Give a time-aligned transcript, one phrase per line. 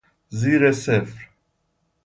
[0.29, 1.29] زیر صفر